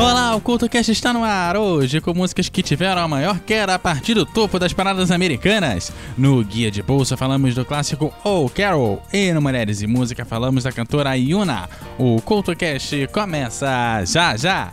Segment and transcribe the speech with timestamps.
[0.00, 3.78] Olá, o CultoCast está no ar hoje com músicas que tiveram a maior queda a
[3.78, 5.92] partir do topo das paradas americanas.
[6.16, 10.64] No Guia de Bolsa falamos do clássico Oh Carol e no Mulheres e Música falamos
[10.64, 11.68] da cantora Yuna.
[11.98, 14.72] O CultoCast começa já já!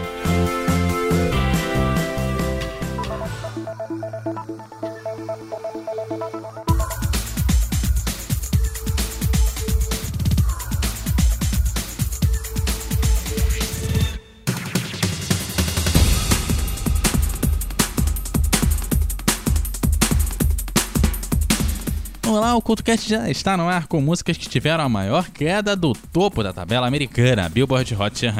[22.71, 26.53] CultoCast já está no ar com músicas que tiveram a maior queda do topo da
[26.53, 28.31] tabela americana, Billboard Hot 100.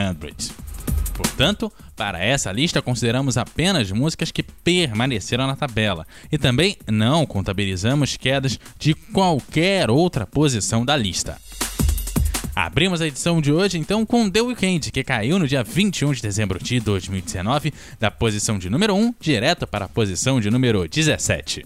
[1.13, 8.15] Portanto, para essa lista consideramos apenas músicas que permaneceram na tabela e também não contabilizamos
[8.15, 11.38] quedas de qualquer outra posição da lista.
[12.55, 16.21] Abrimos a edição de hoje então com The Weeknd, que caiu no dia 21 de
[16.21, 21.66] dezembro de 2019, da posição de número 1 direto para a posição de número 17.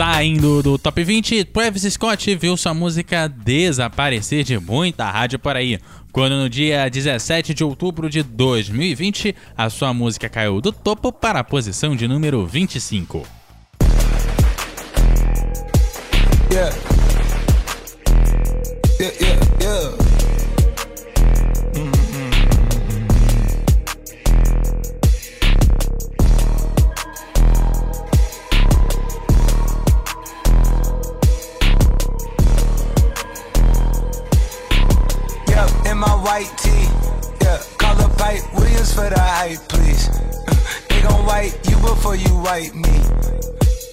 [0.00, 5.78] Saindo do top 20, Travis Scott viu sua música desaparecer de muita rádio por aí.
[6.10, 11.40] Quando no dia 17 de outubro de 2020, a sua música caiu do topo para
[11.40, 13.26] a posição de número 25.
[16.50, 16.99] Yeah.
[39.40, 40.08] Williams for the hype, please.
[40.88, 42.96] they gon' wipe you before you wipe me.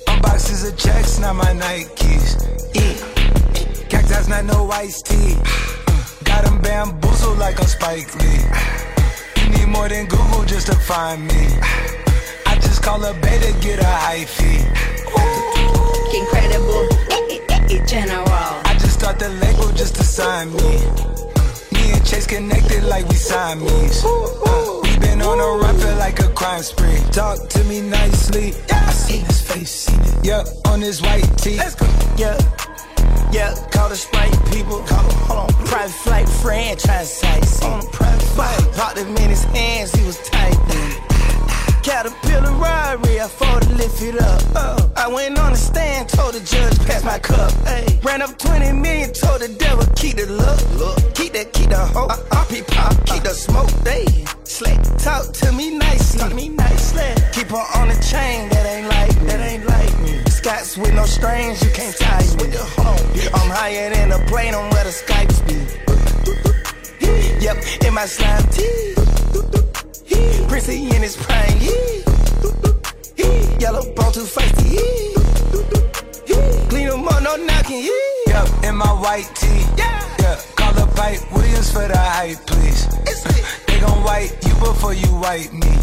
[0.07, 2.35] Unboxes of checks, not my Nikes.
[2.73, 3.87] Yeah.
[3.89, 5.35] Cactus, not no iced tea.
[6.23, 8.43] Got them bamboozled like a Spike Lee.
[9.43, 11.47] You need more than Google just to find me.
[12.45, 14.65] I just call a beta, get a hyphy.
[16.13, 16.87] Incredible,
[17.85, 18.25] general.
[18.27, 20.79] I just start the label just to sign me
[21.71, 24.03] Me and Chase connected like we Siamese.
[24.03, 24.76] Uh,
[25.17, 26.99] been on a feel like a crime spree.
[27.11, 28.53] Talk to me nicely.
[28.71, 30.25] I seen his face, seen it.
[30.25, 31.57] Yeah, on his white tee.
[31.57, 31.85] Let's go.
[32.17, 32.37] Yeah.
[33.31, 34.79] Yeah, call the Sprite people.
[34.83, 35.65] Call him, hold on.
[35.65, 37.63] Private flight franchise sites.
[37.63, 38.73] On a private flight.
[38.73, 40.91] Popped him in his hands, he was typing.
[41.83, 44.41] Caterpillar robbery, I fought to lift it up.
[44.55, 47.51] Uh, I went on the stand, told the judge, pass my cup.
[47.65, 47.99] Ay.
[48.03, 50.59] Ran up 20 million, told the devil, keep the look.
[50.79, 51.15] look.
[51.15, 52.11] Keep that, keep the hope.
[52.11, 53.69] Uh, RP pop, keep the smoke.
[53.83, 54.05] They
[54.47, 56.19] slick, talk to me nicely.
[56.19, 57.09] Talk me nicely.
[57.33, 60.23] Keep her on the chain, that ain't like, that ain't like me.
[60.29, 62.49] Scots with no strings, you can't tie me.
[62.55, 65.57] Hold on, I'm higher than a plane on where the Skypes be.
[67.43, 68.95] Yep, in my slime tee.
[70.47, 71.57] Prissy in his prime.
[73.59, 74.77] Yellow bone too feisty.
[76.69, 77.89] Clean them up, no knocking.
[78.27, 79.65] Yep, in my white tee.
[79.77, 80.15] Yeah.
[80.19, 80.39] yeah.
[80.55, 82.87] Call up Pipe Williams for the hype, please.
[83.23, 83.36] they
[83.87, 85.73] gon' wipe you before you wipe me.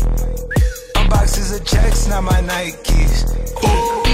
[1.01, 3.35] Unboxes of checks, not my Nikes.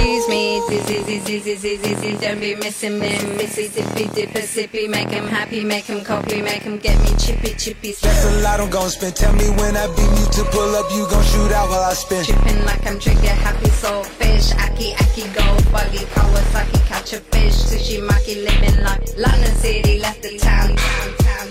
[0.01, 3.13] Excuse me, dizzy, dizzy, dizzy, dizzy, don't be missing me.
[3.37, 7.55] Missy, dippy, dipper, sippy, make him happy, make him copy, make him get me chippy,
[7.55, 7.93] chippy.
[7.93, 9.17] That's a lot I'm gon' spend.
[9.17, 11.95] Tell me when I beam you to pull up, you gon' shoot out while I
[11.95, 12.25] spin.
[12.25, 14.53] Tripping like I'm trigger happy, soul fish.
[14.55, 17.55] Aki, aki, go buggy, Kawasaki, catch a fish.
[17.69, 21.47] Sushi, maki, living like London City, left the town, town, town.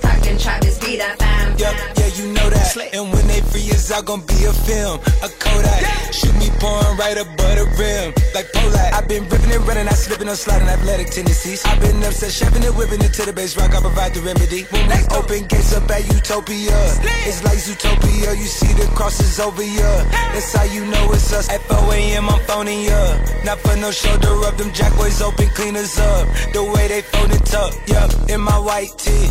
[0.00, 1.37] Talking Travis, be that fam.
[1.58, 2.76] Yep, yeah, you know that.
[2.94, 5.82] And when they free us out, gon' be a film, a Kodak.
[6.14, 8.92] Shoot me pouring right above the rim, like Polak.
[8.94, 11.64] I've been ripping and running, I slipping, on sliding, athletic tendencies.
[11.66, 13.74] I've been upset, shoving and whipping it to the base rock.
[13.74, 14.62] I provide the remedy.
[14.70, 16.78] When we open gates up at Utopia,
[17.26, 18.38] it's like Zootopia.
[18.38, 19.98] You see the crosses over here.
[20.32, 21.50] That's how you know it's us.
[21.50, 22.28] At 4 a.m.
[22.28, 23.44] I'm phoning up.
[23.44, 26.28] Not for no shoulder up, them jackboys open cleaners up.
[26.54, 29.28] The way they fold it up, yup, in my white tee.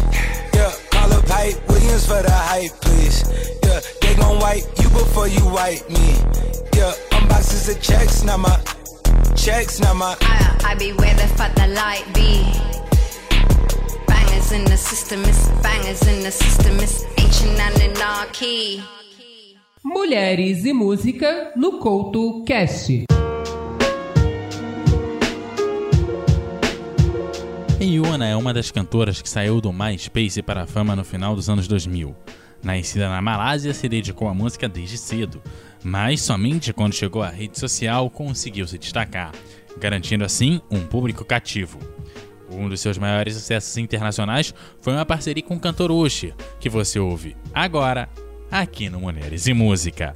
[0.53, 0.71] Yeah,
[1.29, 3.23] Hype Williams for the hype, please.
[3.63, 6.15] Yeah, they gon' wipe you before you wipe me.
[6.73, 8.59] Yeah, unboxes of checks, not my
[9.35, 10.15] checks, not my.
[10.21, 12.43] I, I be where the fuck the light be.
[14.07, 18.83] Bangers in the system, it's bangers in the system, it's ancient anarchy.
[19.83, 23.16] Mulheres e música no Couto Cast.
[27.79, 31.47] Yuna é uma das cantoras que saiu do MySpace para a fama no final dos
[31.47, 32.15] anos 2000.
[32.63, 35.41] Nascida na Malásia, se dedicou à música desde cedo,
[35.83, 39.31] mas somente quando chegou à rede social conseguiu se destacar,
[39.79, 41.77] garantindo assim um público cativo.
[42.49, 46.99] Um dos seus maiores sucessos internacionais foi uma parceria com o cantor Uchi, que você
[46.99, 48.09] ouve agora
[48.49, 50.15] aqui no Mulheres e Música.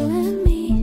[0.00, 0.79] and me.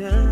[0.00, 0.29] wonder.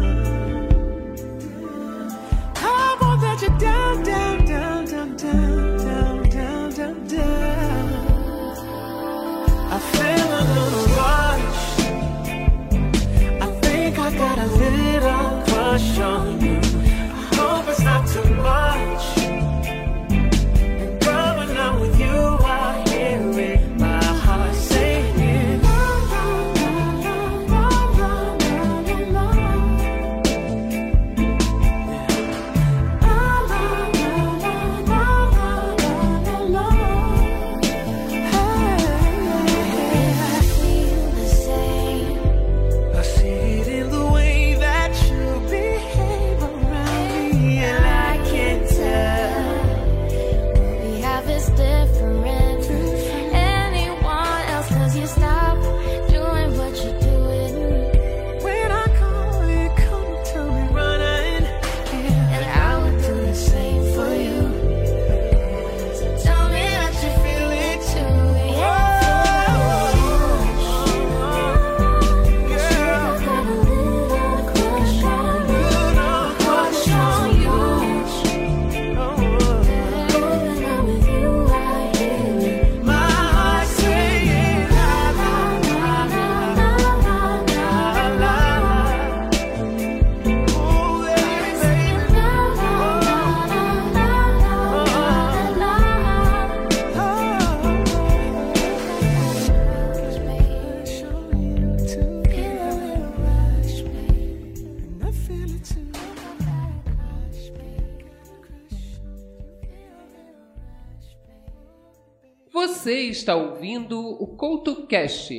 [113.89, 115.37] ouvindo o CoutoCast.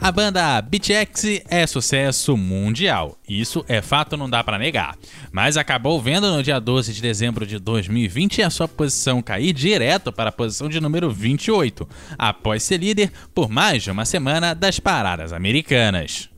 [0.00, 3.16] A banda BTX é sucesso mundial.
[3.28, 4.96] Isso é fato, não dá para negar.
[5.30, 10.12] Mas acabou vendo no dia 12 de dezembro de 2020 a sua posição cair direto
[10.12, 11.88] para a posição de número 28,
[12.18, 16.31] após ser líder por mais de uma semana das paradas americanas.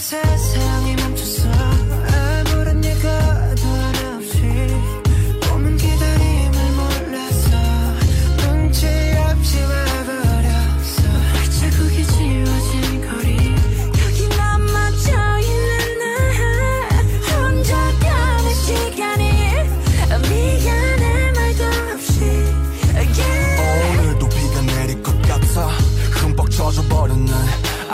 [0.00, 0.59] says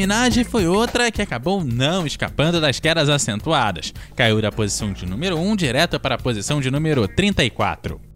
[0.00, 3.92] Minaj foi outra que acabou não escapando das quedas acentuadas.
[4.16, 8.09] Caiu da posição de número 1 direto para a posição de número 34.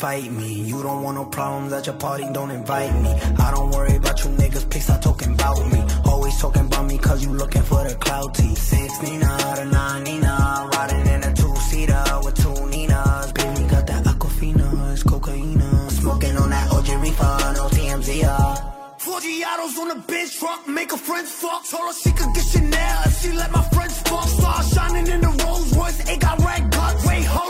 [0.00, 0.50] Fight me.
[0.62, 3.10] You don't want no problems at your party, don't invite me.
[3.46, 5.80] I don't worry about you niggas, please stop talking about me.
[6.06, 8.54] Always talking about me cause you looking for the clout T.
[8.54, 13.32] Six Nina, the nine Nina, riding in a two seater with two Ninas.
[13.32, 15.60] Baby got that Aquafina, it's cocaine.
[15.90, 18.24] Smoking on that OG reefer, no TMZ.
[18.24, 18.70] Uh.
[18.96, 21.62] Four Giados on the bench truck, make her friends fuck.
[21.68, 24.28] Told her she could get Chanel if she let my friends fuck.
[24.28, 27.06] Star shining in the Rolls Royce, it got red guts.
[27.06, 27.49] Wait, hold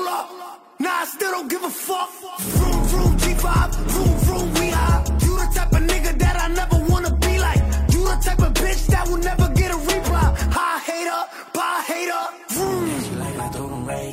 [1.01, 2.11] I still don't give a fuck.
[2.41, 5.03] Vroom, vroom, G5, vroom, vroom, we high.
[5.23, 7.63] You the type of nigga that I never wanna be like.
[7.91, 10.37] You the type of bitch that will never get a reply.
[10.53, 11.23] Hi, hater,
[11.55, 13.41] bye, hater, vroom.
[13.41, 14.11] I do them right.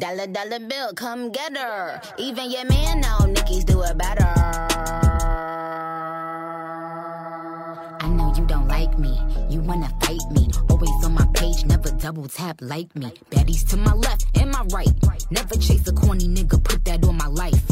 [0.00, 2.00] Dollar dollar bill, come get her.
[2.18, 5.13] Even your man now, Nickies do it better.
[8.36, 10.48] You don't like me, you wanna fight me.
[10.70, 13.12] Always on my page, never double tap like me.
[13.30, 14.92] Baddies to my left and my right.
[15.30, 17.62] Never chase a corny nigga, put that on my life.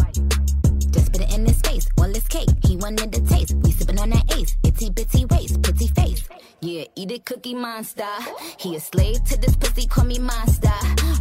[0.90, 2.50] Just spit it in his face, all his cake.
[2.64, 3.54] He wanted the taste.
[3.62, 6.28] We sippin' on that ace, itty bitty waist, pretty face.
[6.60, 8.12] Yeah, eat it, cookie monster.
[8.58, 10.72] He a slave to this pussy, call me monster.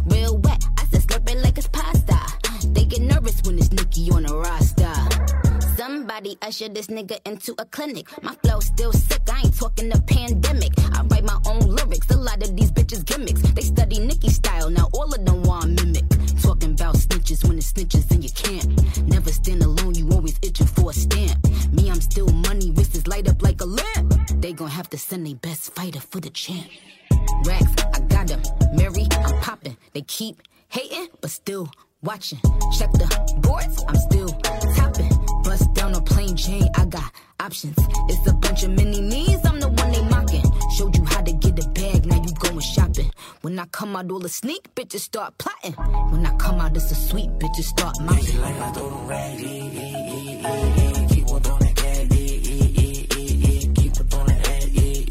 [0.06, 2.18] Real wet, I said slurp it like it's pasta.
[2.68, 5.61] They get nervous when it's Nicki on the roster.
[5.82, 8.06] Somebody usher this nigga into a clinic.
[8.22, 10.70] My flow still sick, I ain't talking the pandemic.
[10.96, 13.42] I write my own lyrics, a lot of these bitches gimmicks.
[13.50, 16.08] They study Nicki style, now all of them want mimic.
[16.40, 19.08] Talking about snitches when it's snitches and you can't.
[19.08, 21.44] Never stand alone, you always itching for a stamp.
[21.72, 24.14] Me, I'm still money, wrists light up like a lamp.
[24.40, 26.68] They gon' have to send their best fighter for the champ.
[27.44, 28.40] Racks, I got them.
[28.72, 29.76] Mary, I'm popping.
[29.94, 31.68] They keep hating, but still
[32.04, 32.38] watching.
[32.78, 33.08] Check the
[33.42, 34.28] boards, I'm still
[34.76, 35.31] topping.
[35.52, 37.76] Bust down a plain Jane, I got options.
[38.08, 40.44] It's a bunch of mini me's, I'm the one they mocking.
[40.76, 43.10] Showed you how to get a bag, now you going shopping.
[43.42, 45.74] When I come out, all the sneak bitches start plotting.
[46.10, 48.40] When I come out, it's a sweet bitches start mopping.
[48.40, 49.98] Like yeah, yeah,
[50.40, 51.06] yeah.
[51.08, 52.42] Keep on throwing that yeah.
[53.74, 55.02] Keep on throwing that yeah.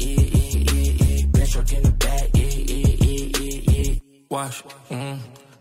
[1.34, 3.98] Bitch in the back, yeah, yeah, yeah, yeah, yeah.
[4.28, 5.18] Watch, mm,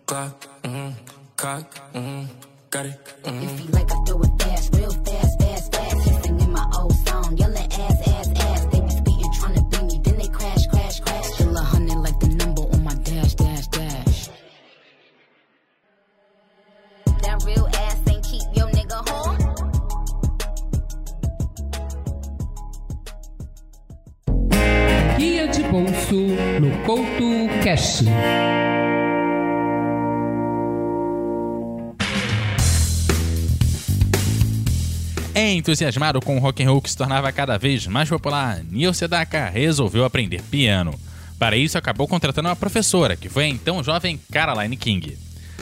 [0.08, 0.96] clock, mm,
[1.38, 2.28] cock, mm,
[2.72, 3.44] got it, mm.
[3.44, 5.96] If you like, I throw it fast, real fast, fast, fast.
[6.08, 8.66] He singing my old song, yelling ass, ass, ass.
[8.72, 11.26] They be speeding, trying to beat me, then they crash, crash, crash.
[11.34, 14.30] Still a hundred like the number on my dash, dash, dash.
[17.24, 19.38] That real ass ain't keep your nigga home.
[25.18, 26.22] Guia de bolso
[26.62, 28.91] no Couto Cash.
[35.50, 39.50] Entusiasmado com o rock and roll que se tornava cada vez mais popular, Neil Sedaka
[39.50, 40.94] resolveu aprender piano.
[41.40, 45.18] Para isso, acabou contratando uma professora, que foi a então jovem Caroline King.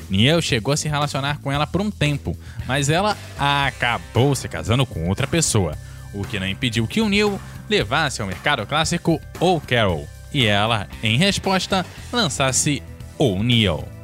[0.09, 2.37] Neil chegou a se relacionar com ela por um tempo,
[2.67, 5.77] mas ela acabou se casando com outra pessoa,
[6.13, 7.39] o que não impediu que o Neil
[7.69, 12.83] levasse ao mercado clássico O Carol, e ela, em resposta, lançasse
[13.17, 13.98] O Neil.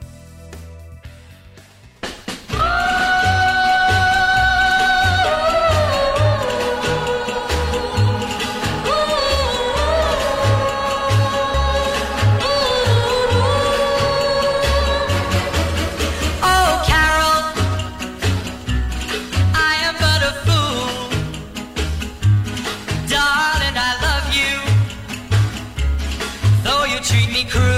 [27.35, 27.74] be cruise.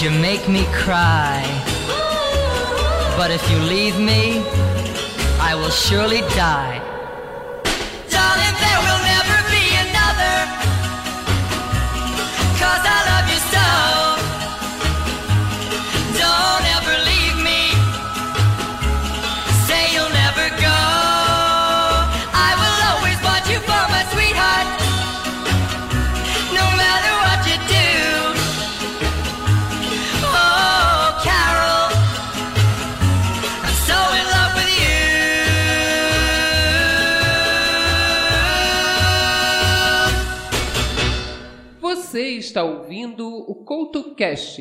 [0.00, 1.44] Cause you make me cry.
[3.18, 4.42] But if you leave me,
[5.38, 6.80] I will surely die.
[8.08, 8.99] Darling, there will
[42.50, 44.60] está ouvindo o CoutoCast.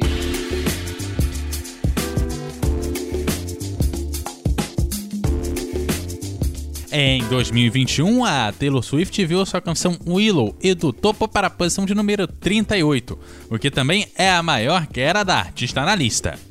[6.91, 11.85] Em 2021, a Taylor Swift viu sua canção Willow e do topo para a posição
[11.85, 13.17] de número 38,
[13.49, 16.48] o que também é a maior queda da artista na lista.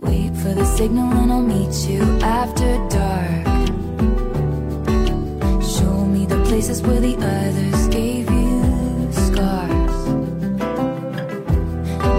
[0.00, 3.46] Wait for the signal and I'll meet you after dark.
[5.62, 10.06] Show me the places where the others gave you scars.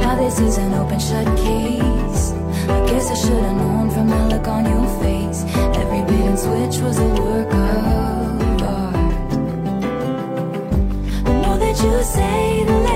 [0.01, 2.31] Now this is an open shut case.
[2.69, 5.43] I guess I should have known from the look on your face.
[5.81, 7.85] Every bait and switch was a work of
[8.63, 9.29] art.
[11.25, 12.94] The more that you say the less.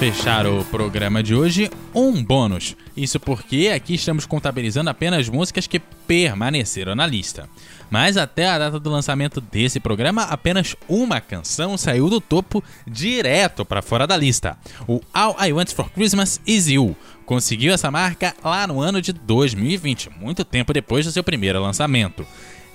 [0.00, 2.74] Fechar o programa de hoje, um bônus.
[2.96, 7.50] Isso porque aqui estamos contabilizando apenas músicas que permaneceram na lista.
[7.90, 13.62] Mas até a data do lançamento desse programa, apenas uma canção saiu do topo direto
[13.62, 14.56] para fora da lista.
[14.88, 19.12] O All I Want for Christmas Is You conseguiu essa marca lá no ano de
[19.12, 22.26] 2020, muito tempo depois do seu primeiro lançamento.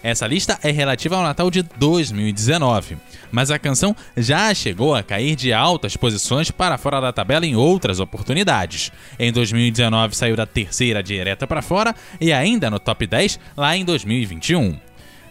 [0.06, 2.96] Essa lista é relativa ao Natal de 2019,
[3.32, 7.56] mas a canção já chegou a cair de altas posições para fora da tabela em
[7.56, 8.92] outras oportunidades.
[9.18, 13.84] Em 2019 saiu da terceira direta para fora e ainda no top 10 lá em
[13.84, 14.78] 2021.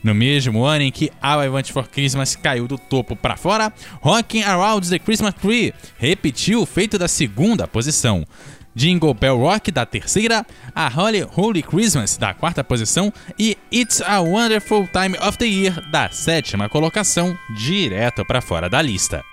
[0.03, 3.73] No mesmo ano em que All I Want for Christmas caiu do topo para fora,
[4.01, 8.27] Rocking Around the Christmas Tree repetiu o feito da segunda posição.
[8.75, 14.21] Jingle Bell Rock da terceira, a Holy Holy Christmas da quarta posição e It's a
[14.21, 19.25] Wonderful Time of the Year da sétima colocação, direto para fora da lista.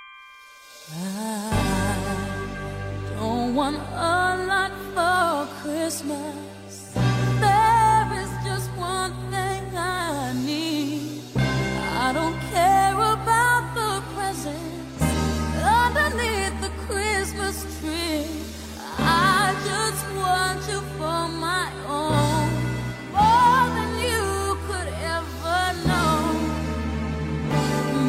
[3.18, 6.51] Don't want a lot for Christmas.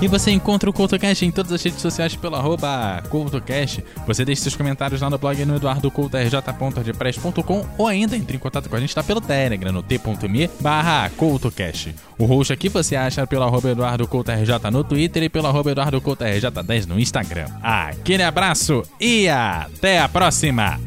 [0.00, 3.82] E você encontra o CoutoCast em todas as redes sociais pelo arroba CoutoCast.
[4.06, 8.76] Você deixa seus comentários lá no blog no eduardocoutorj.wordpress.com ou ainda entre em contato com
[8.76, 11.96] a gente tá pelo Telegram no t.me barra CoutoCast.
[12.16, 17.00] O host aqui você acha pelo arroba EduardoCoutoRJ no Twitter e pelo arroba EduardoCoutoRJ10 no
[17.00, 17.46] Instagram.
[17.60, 20.78] Aquele abraço e até a próxima!